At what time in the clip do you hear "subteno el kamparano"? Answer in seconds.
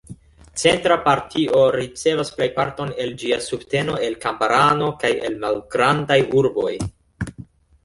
3.49-4.91